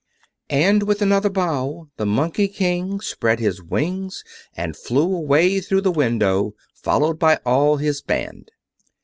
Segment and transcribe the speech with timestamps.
[0.49, 4.23] And with another bow, the Monkey King spread his wings
[4.57, 8.49] and flew away through the window, followed by all his band.